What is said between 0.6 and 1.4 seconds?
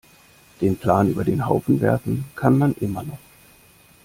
Den Plan über